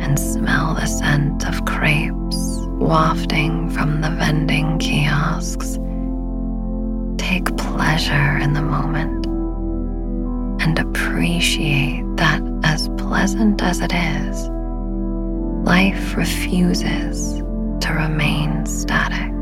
and 0.00 0.18
smell 0.18 0.72
the 0.72 0.86
scent 0.86 1.46
of 1.46 1.66
crepes 1.66 2.64
wafting 2.80 3.68
from 3.68 4.00
the 4.00 4.08
vending 4.08 4.78
kiosks. 4.78 5.78
Take 7.18 7.54
pleasure 7.58 8.38
in 8.38 8.54
the 8.54 8.62
moment 8.62 9.17
and 10.68 10.78
appreciate 10.80 12.04
that 12.16 12.42
as 12.62 12.90
pleasant 12.98 13.62
as 13.62 13.80
it 13.80 13.90
is, 13.94 14.48
life 15.64 16.14
refuses 16.14 17.38
to 17.80 17.94
remain 17.94 18.66
static. 18.66 19.32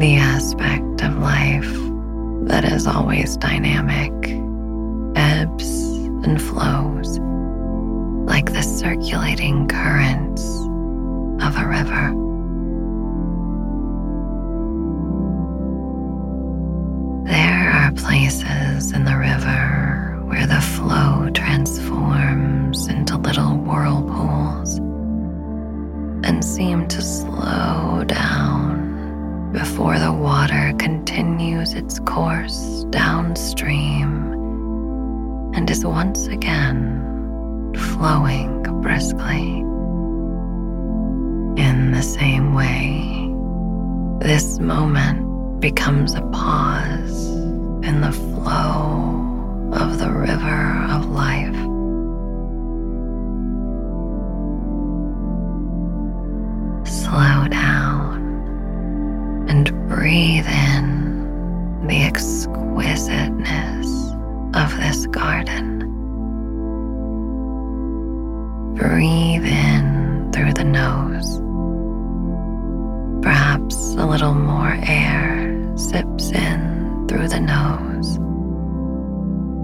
The 0.00 0.16
aspect 0.16 1.02
of 1.02 1.18
life 1.18 1.74
that 2.48 2.64
is 2.64 2.86
always 2.86 3.36
dynamic 3.36 4.12
ebbs 5.14 5.68
and 6.24 6.40
flows 6.40 7.18
like 8.26 8.54
the 8.54 8.62
circulating 8.62 9.68
currents 9.68 9.97
Perhaps 73.22 73.94
a 73.94 74.06
little 74.06 74.34
more 74.34 74.76
air 74.82 75.76
sips 75.76 76.30
in 76.30 77.06
through 77.08 77.28
the 77.28 77.40
nose. 77.40 78.18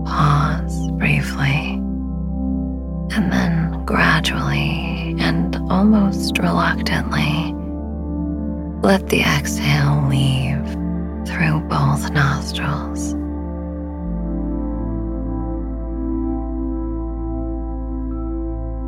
Pause 0.09 0.91
briefly, 0.93 1.75
and 3.15 3.33
then 3.33 3.85
gradually 3.85 5.17
and 5.19 5.57
almost 5.71 6.39
reluctantly 6.39 7.55
let 8.85 9.09
the 9.09 9.23
exhale 9.23 10.07
leave 10.09 10.67
through 11.27 11.59
both 11.71 12.11
nostrils. 12.11 13.13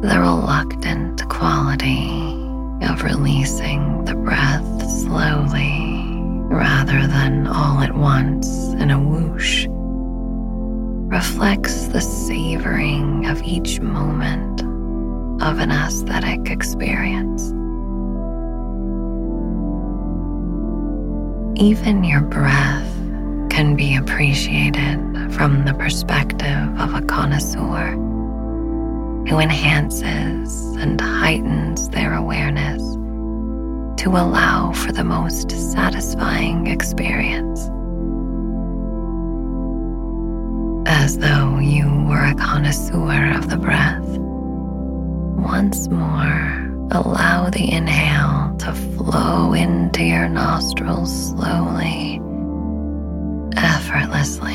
The 0.03 0.21
reluctant 0.21 1.27
quality 1.31 2.36
of 2.87 3.03
releasing 3.03 4.05
the 4.05 4.15
breath 4.15 4.91
slowly 4.91 5.97
rather 6.49 7.07
than 7.07 7.47
all 7.47 7.81
at 7.81 7.95
once 7.95 8.49
in 8.75 8.91
a 8.91 9.01
whoosh 9.01 9.67
reflects 11.09 11.87
the 11.89 12.01
savoring 12.01 13.27
of 13.27 13.43
each 13.43 13.81
moment 13.81 14.63
of 15.43 15.59
an 15.59 15.71
aesthetic 15.71 16.51
experience. 16.51 17.51
Even 21.61 22.05
your 22.05 22.21
breath 22.21 22.93
can 23.51 23.75
be 23.77 23.97
appreciated 23.97 24.99
from 25.33 25.65
the 25.65 25.75
perspective 25.75 26.81
of 26.81 26.95
a 26.95 27.03
connoisseur 27.03 28.06
who 29.29 29.39
enhances 29.39 30.77
and 30.77 31.01
heightens 31.01 31.89
their 31.89 32.15
awareness 32.15 32.83
to 34.01 34.11
allow 34.11 34.73
for 34.73 34.93
the 34.93 35.03
most 35.03 35.51
satisfying 35.73 36.69
experience. 36.69 37.69
As 40.89 41.19
though 41.19 41.59
you 41.59 41.89
were 42.09 42.25
a 42.25 42.35
connoisseur 42.35 43.33
of 43.35 43.51
the 43.51 43.57
breath, 43.57 44.07
once 45.37 45.89
more 45.89 46.67
allow 46.93 47.51
the 47.51 47.73
inhale 47.73 48.55
to 48.59 48.73
flow 48.73 49.53
into 49.55 50.05
your 50.05 50.29
nostrils 50.29 51.31
slowly, 51.31 52.21
effortlessly, 53.57 54.55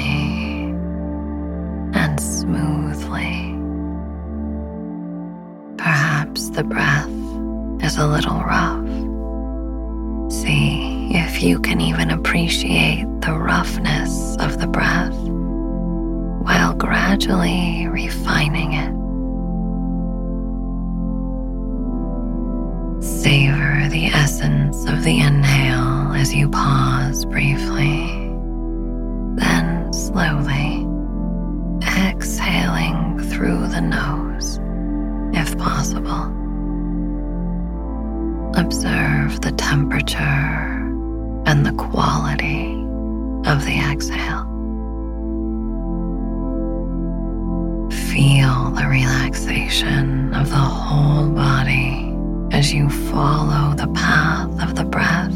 and 1.94 2.20
smoothly. 2.22 3.51
Perhaps 6.42 6.58
the 6.58 6.64
breath 6.64 7.84
is 7.84 7.98
a 7.98 8.08
little 8.08 8.40
rough. 8.40 8.82
See 10.32 11.12
if 11.14 11.44
you 11.44 11.60
can 11.60 11.80
even 11.80 12.10
appreciate 12.10 13.06
the 13.22 13.34
roughness 13.34 14.38
of 14.38 14.60
the 14.60 14.66
breath 14.66 15.14
while 16.44 16.74
gradually 16.74 17.86
refining 17.88 18.74
it. 18.74 18.92
Savor 23.04 23.88
the 23.90 24.06
essence 24.08 24.84
of 24.90 25.04
the 25.04 25.20
inhale 25.20 26.14
as 26.14 26.34
you 26.34 26.50
pause 26.50 27.24
briefly, 27.24 28.08
then 29.36 29.94
slowly 29.94 30.88
exhaling 31.84 33.20
through 33.30 33.68
the 33.68 33.82
nose 33.82 34.61
possible. 35.62 36.26
Observe 38.56 39.42
the 39.42 39.52
temperature 39.54 40.68
and 41.46 41.66
the 41.66 41.74
quality 41.74 42.74
of 43.46 43.64
the 43.66 43.78
exhale. 43.92 44.46
Feel 48.12 48.72
the 48.72 48.88
relaxation 48.88 50.34
of 50.34 50.50
the 50.50 50.56
whole 50.56 51.30
body 51.30 52.16
as 52.52 52.74
you 52.74 52.90
follow 52.90 53.74
the 53.76 53.88
path 53.94 54.52
of 54.62 54.76
the 54.76 54.84
breath 54.84 55.36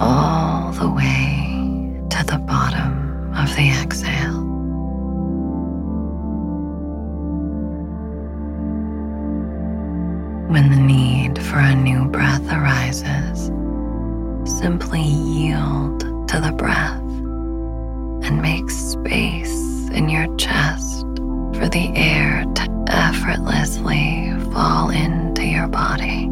all 0.00 0.72
the 0.72 0.88
way 0.88 2.00
to 2.10 2.24
the 2.24 2.38
bottom 2.38 3.32
of 3.34 3.54
the 3.56 3.68
exhale. 3.82 4.27
When 10.48 10.70
the 10.70 10.76
need 10.76 11.38
for 11.42 11.58
a 11.58 11.74
new 11.74 12.06
breath 12.06 12.50
arises, 12.50 13.52
simply 14.58 15.02
yield 15.02 16.00
to 16.28 16.40
the 16.40 16.52
breath 16.56 17.02
and 18.24 18.40
make 18.40 18.70
space 18.70 19.90
in 19.90 20.08
your 20.08 20.34
chest 20.36 21.04
for 21.52 21.68
the 21.68 21.92
air 21.94 22.46
to 22.54 22.84
effortlessly 22.88 24.32
fall 24.50 24.88
into 24.88 25.44
your 25.44 25.68
body. 25.68 26.30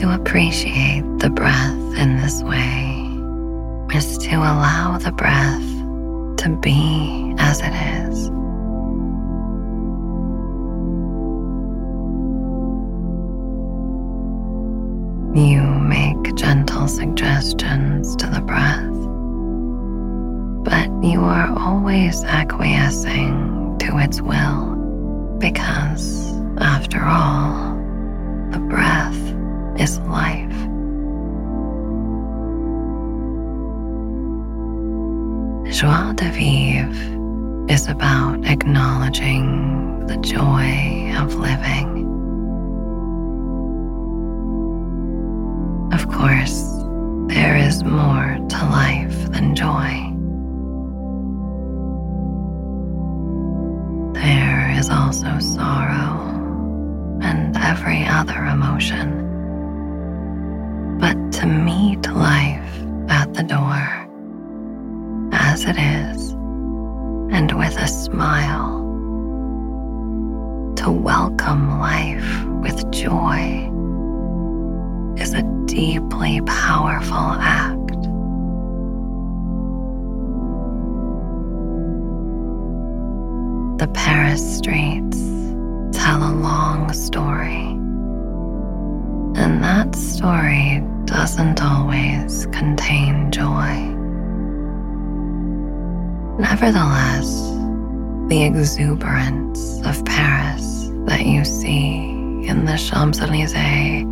To 0.00 0.14
appreciate 0.14 1.02
the 1.18 1.28
breath 1.28 1.98
in 1.98 2.16
this 2.16 2.42
way 2.42 3.06
is 3.94 4.16
to 4.16 4.34
allow 4.34 4.96
the 4.96 5.12
breath 5.12 5.60
to 6.38 6.58
be 6.62 7.34
as 7.38 7.60
it 7.60 7.74
is. 8.08 8.28
You 15.38 15.60
make 15.60 16.34
gentle 16.34 16.88
suggestions 16.88 18.16
to 18.16 18.26
the 18.26 18.40
breath, 18.40 18.88
but 20.64 20.88
you 21.06 21.20
are 21.20 21.52
always 21.58 22.24
acquiescing 22.24 23.76
to 23.80 23.98
its 23.98 24.22
will 24.22 24.76
because, 25.38 26.32
after 26.56 27.04
all, 27.04 27.74
the 28.50 28.60
breath 28.60 29.19
is 29.80 29.98
life. 30.00 30.60
Joie 35.72 36.12
de 36.14 36.30
vivre 36.30 37.66
is 37.70 37.88
about 37.88 38.44
acknowledging 38.44 40.06
the 40.06 40.18
joy 40.18 41.14
of 41.16 41.34
living. 41.36 41.88
Of 45.94 46.08
course, 46.08 46.60
there 47.28 47.56
is 47.56 47.82
more 47.82 48.36
to 48.50 48.58
life 48.66 49.30
than 49.32 49.54
joy. 49.54 49.94
There 54.12 54.70
is 54.78 54.90
also 54.90 55.38
sorrow 55.38 56.20
and 57.22 57.56
every 57.56 58.04
other 58.04 58.44
emotion. 58.44 59.29
To 61.40 61.46
meet 61.46 62.06
life 62.06 62.82
at 63.08 63.32
the 63.32 63.42
door 63.42 64.06
as 65.32 65.64
it 65.64 65.78
is 65.78 66.32
and 67.32 67.50
with 67.58 67.78
a 67.78 67.88
smile, 67.88 68.80
to 70.76 70.90
welcome 70.90 71.80
life 71.80 72.44
with 72.62 72.90
joy 72.92 73.70
is 75.16 75.32
a 75.32 75.40
deeply 75.64 76.42
powerful 76.42 77.16
act. 77.16 78.02
The 83.78 83.88
Paris 83.94 84.58
streets 84.58 85.16
tell 85.98 86.22
a 86.22 86.34
long 86.34 86.92
story, 86.92 87.64
and 89.42 89.64
that 89.64 89.94
story 89.94 90.84
doesn't 91.10 91.60
always 91.60 92.46
contain 92.46 93.32
joy. 93.32 93.74
Nevertheless, 96.38 97.50
the 98.28 98.44
exuberance 98.44 99.84
of 99.84 100.04
Paris 100.04 100.88
that 101.06 101.26
you 101.26 101.44
see 101.44 102.46
in 102.46 102.64
the 102.64 102.76
Champs 102.76 103.20
Elysees 103.20 104.04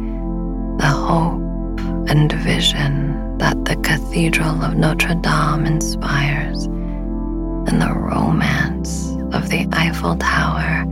the 0.79 0.89
hope 0.89 1.81
and 2.11 2.33
vision 2.33 3.39
that 3.39 3.65
the 3.65 3.77
Cathedral 3.77 4.65
of 4.65 4.75
Notre 4.75 5.15
Dame 5.15 5.67
inspires, 5.67 6.65
and 6.65 7.81
the 7.81 7.95
romance 7.95 9.13
of 9.33 9.49
the 9.51 9.69
Eiffel 9.73 10.17
Tower 10.17 10.85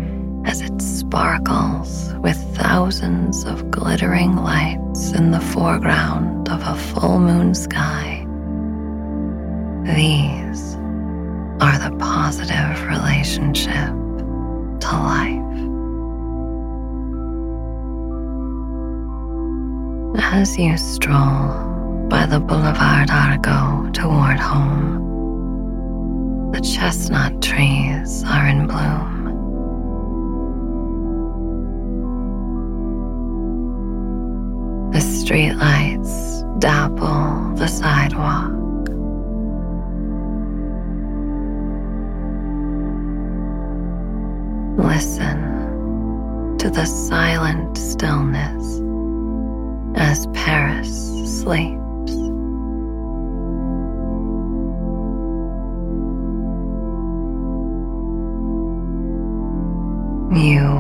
as 0.44 0.60
it 0.60 0.80
sparkles 0.80 2.05
with 2.26 2.56
thousands 2.56 3.44
of 3.44 3.70
glittering 3.70 4.34
lights 4.34 5.12
in 5.12 5.30
the 5.30 5.38
foreground 5.38 6.48
of 6.48 6.60
a 6.66 6.74
full 6.74 7.20
moon 7.20 7.54
sky. 7.54 8.26
These 9.94 10.74
are 11.60 11.78
the 11.78 11.96
positive 12.00 12.84
relationship 12.88 13.92
to 14.80 14.90
life. 15.12 15.54
As 20.20 20.58
you 20.58 20.76
stroll 20.76 22.08
by 22.08 22.26
the 22.26 22.40
Boulevard 22.40 23.08
Arago 23.08 23.88
toward 23.92 24.40
home, 24.40 24.98
the 26.50 26.60
chestnut 26.60 27.40
trees 27.40 28.24
are 28.24 28.48
in 28.48 28.66
bloom. 28.66 29.15
Streetlights 35.26 36.60
dapple 36.60 37.52
the 37.56 37.66
sidewalk. 37.66 38.52
Listen 44.78 46.56
to 46.58 46.70
the 46.70 46.84
silent 46.84 47.76
stillness 47.76 48.80
as 49.96 50.28
Paris 50.28 50.88
sleeps. 51.42 51.82
You 60.40 60.75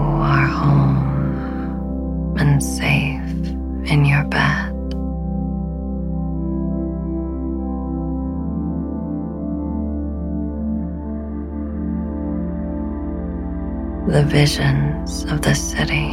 visions 14.36 15.24
of 15.32 15.40
the 15.40 15.54
city 15.54 16.10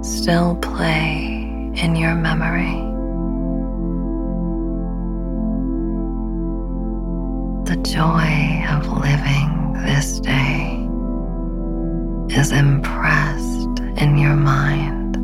still 0.00 0.54
play 0.62 1.26
in 1.74 1.96
your 1.96 2.14
memory. 2.14 2.78
The 7.68 7.78
joy 7.82 8.64
of 8.70 8.86
living 9.06 9.50
this 9.88 10.20
day 10.20 10.86
is 12.40 12.52
impressed 12.52 13.80
in 14.02 14.16
your 14.16 14.36
mind, 14.36 15.16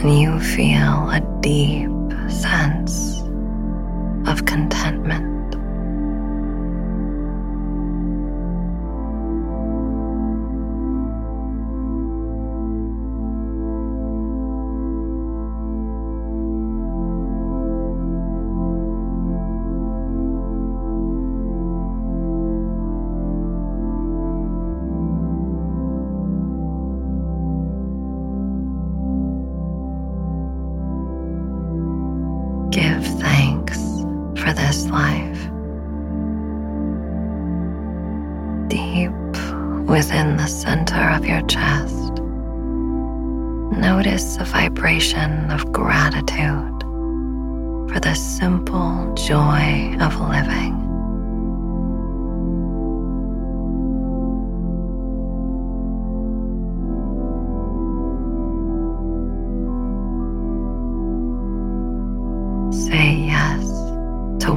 and 0.00 0.20
you 0.20 0.38
feel 0.40 1.08
a 1.08 1.22
deep 1.40 1.88
sense 2.28 3.22
of 4.28 4.44
contentment. 4.44 5.29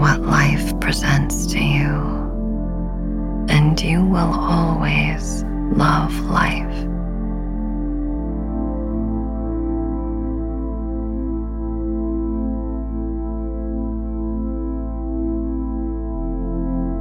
What 0.04 0.20
life 0.20 0.78
presents 0.82 1.46
to 1.46 1.64
you, 1.64 1.96
and 3.48 3.82
you 3.82 4.04
will 4.04 4.34
always 4.34 5.46
love 5.78 6.14
life. 6.26 6.78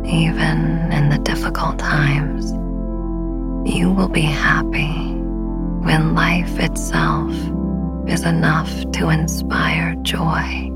Even 0.07 0.93
in 0.93 1.09
the 1.09 1.19
difficult 1.25 1.81
times, 1.81 2.53
you 3.69 3.91
will 3.91 4.07
be 4.07 4.21
happy 4.21 4.95
when 5.87 6.15
life 6.15 6.61
itself 6.61 7.33
is 8.07 8.25
enough 8.25 8.71
to 8.93 9.09
inspire 9.09 9.97
joy. 10.03 10.72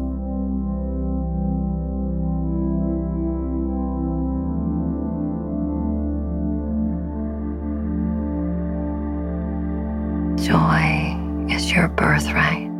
Your 11.86 11.94
birthright. 11.94 12.70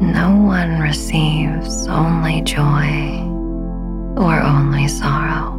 No 0.00 0.30
one 0.30 0.80
receives 0.80 1.88
only 1.88 2.42
joy 2.42 2.88
or 4.16 4.40
only 4.40 4.86
sorrow. 4.86 5.56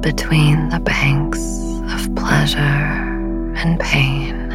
Between 0.00 0.70
the 0.70 0.80
banks 0.80 1.42
of 1.94 2.14
pleasure 2.16 2.58
and 3.62 3.78
pain, 3.78 4.48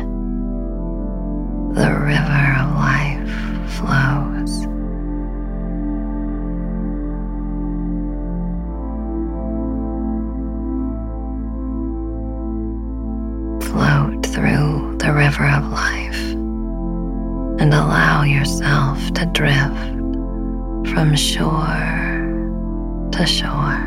the 1.74 1.92
river 1.92 2.46
of 2.60 2.72
life 2.74 3.72
flows. 3.78 4.35
River 15.16 15.48
of 15.48 15.66
life 15.72 16.22
and 17.62 17.74
allow 17.74 18.24
yourself 18.24 19.00
to 19.14 19.26
drift 19.28 19.96
from 20.94 21.16
shore 21.16 21.96
to 23.12 23.26
shore. 23.26 23.80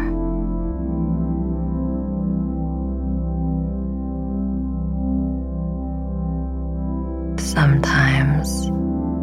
Sometimes, 7.38 8.67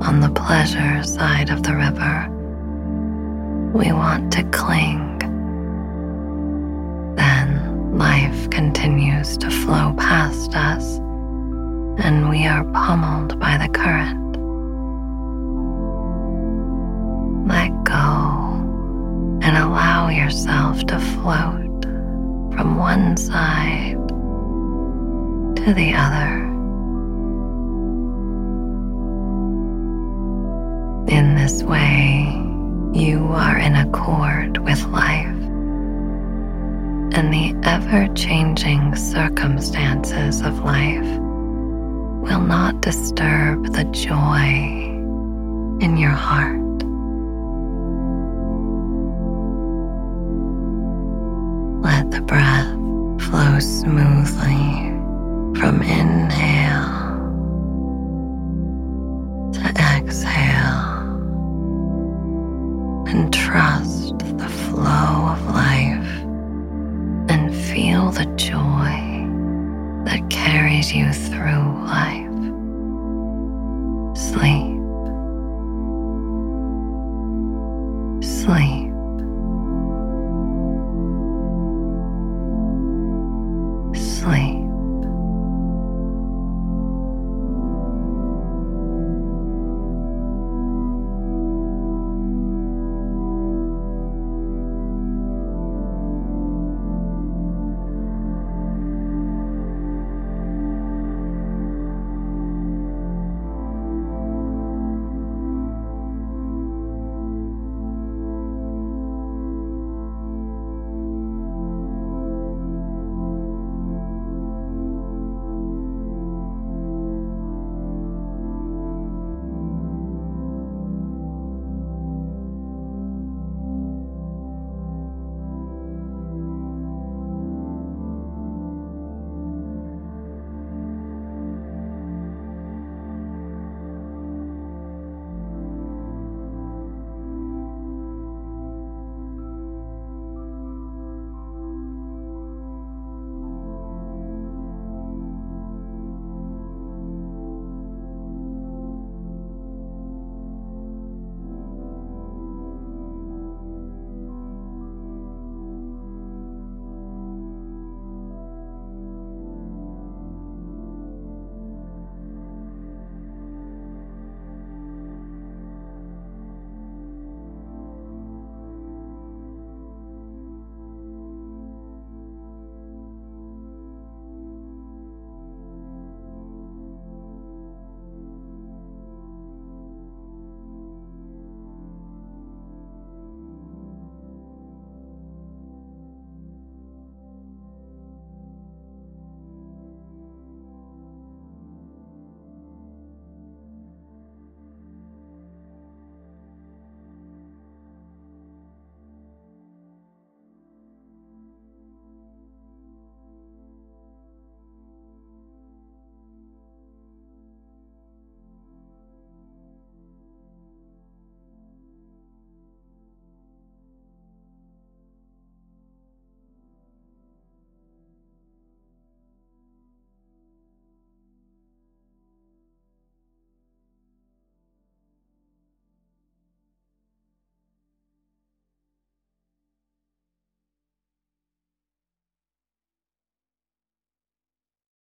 on 0.07 0.19
the 0.19 0.29
pleasure 0.29 1.03
side 1.03 1.49
of 1.49 1.63
the 1.63 1.75
river, 1.75 2.29
we 3.73 3.91
want 3.91 4.31
to 4.33 4.43
cling. 4.51 5.17
Then 7.15 7.97
life 7.97 8.49
continues 8.51 9.37
to 9.39 9.49
flow 9.49 9.93
past 9.97 10.55
us, 10.55 10.99
and 11.97 12.29
we 12.29 12.45
are 12.45 12.63
pummeled 12.65 13.39
by 13.39 13.57
the 13.57 13.69
current. 13.69 14.35
Let 17.47 17.71
go 17.83 19.39
and 19.41 19.57
allow 19.57 20.09
yourself 20.09 20.85
to 20.87 20.99
float 20.99 21.83
from 22.53 22.77
one 22.77 23.15
side 23.17 23.97
to 25.57 25.73
the 25.73 25.93
other. 25.93 26.43
In 31.07 31.35
this 31.35 31.63
way, 31.63 32.25
you 32.93 33.27
are 33.27 33.57
in 33.57 33.75
accord 33.75 34.57
with 34.57 34.83
life, 34.85 35.25
and 37.15 37.33
the 37.33 37.55
ever 37.63 38.13
changing 38.15 38.95
circumstances 38.95 40.41
of 40.41 40.59
life 40.59 41.24
will 42.25 42.41
not 42.41 42.81
disturb 42.81 43.71
the 43.71 43.83
joy 43.85 44.49
in 45.79 45.95
your 45.95 46.09
heart. 46.09 46.57
Let 51.83 52.09
the 52.09 52.21
breath 52.21 52.71
flow 53.21 53.59
smoothly 53.59 54.89
from 55.59 55.83
inhale 55.83 56.84